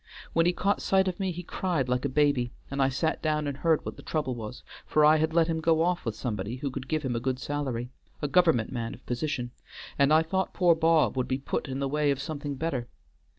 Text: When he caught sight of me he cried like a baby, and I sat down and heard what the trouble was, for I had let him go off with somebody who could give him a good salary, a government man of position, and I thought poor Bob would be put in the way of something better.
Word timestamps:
When 0.33 0.47
he 0.47 0.51
caught 0.51 0.81
sight 0.81 1.07
of 1.07 1.19
me 1.19 1.31
he 1.31 1.43
cried 1.43 1.87
like 1.87 2.05
a 2.05 2.09
baby, 2.09 2.51
and 2.71 2.81
I 2.81 2.89
sat 2.89 3.21
down 3.21 3.45
and 3.45 3.57
heard 3.57 3.85
what 3.85 3.97
the 3.97 4.01
trouble 4.01 4.33
was, 4.33 4.63
for 4.83 5.05
I 5.05 5.17
had 5.17 5.31
let 5.31 5.45
him 5.45 5.59
go 5.61 5.83
off 5.83 6.05
with 6.05 6.15
somebody 6.15 6.55
who 6.55 6.71
could 6.71 6.87
give 6.87 7.03
him 7.03 7.15
a 7.15 7.19
good 7.19 7.37
salary, 7.37 7.91
a 8.19 8.27
government 8.27 8.71
man 8.71 8.95
of 8.95 9.05
position, 9.05 9.51
and 9.99 10.11
I 10.11 10.23
thought 10.23 10.55
poor 10.55 10.73
Bob 10.73 11.15
would 11.15 11.27
be 11.27 11.37
put 11.37 11.67
in 11.67 11.77
the 11.77 11.87
way 11.87 12.09
of 12.09 12.19
something 12.19 12.55
better. 12.55 12.87